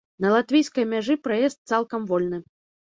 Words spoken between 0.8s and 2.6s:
мяжы праезд цалкам вольны.